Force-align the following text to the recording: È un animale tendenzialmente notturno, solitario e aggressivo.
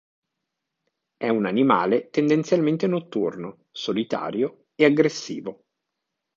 È 1.15 1.29
un 1.29 1.45
animale 1.45 2.09
tendenzialmente 2.09 2.87
notturno, 2.87 3.65
solitario 3.69 4.69
e 4.73 4.85
aggressivo. 4.85 5.65